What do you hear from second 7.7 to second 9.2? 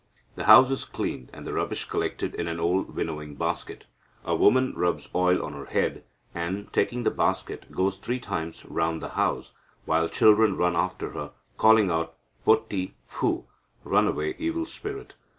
goes three times round the